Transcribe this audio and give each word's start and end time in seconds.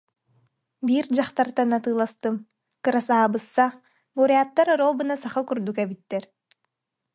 Биир 0.85 1.05
дьахтартан 1.15 1.69
атыыластым, 1.77 2.35
кырасаабысса, 2.83 3.65
буряттар 4.15 4.67
оруобуна 4.73 5.15
саха 5.23 5.41
курдук 5.47 5.77
эбиттэр 5.85 6.23